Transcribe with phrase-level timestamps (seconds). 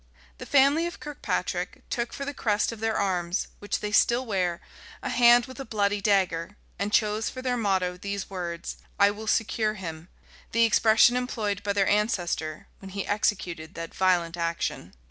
[0.39, 4.59] The family of Kirkpatric took for the crest of their arms, which they still wear,
[5.03, 9.27] a hand with a bloody dagger; and chose for their motto these words, "I will
[9.27, 10.09] secure him;"
[10.53, 14.95] the expression employed by their ancestor when he executed that violent action.